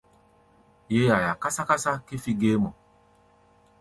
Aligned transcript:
Yé 0.91 0.99
yaia 1.09 1.31
kásá-kásá 1.41 1.91
kífí 2.07 2.31
géémɔ. 2.41 2.69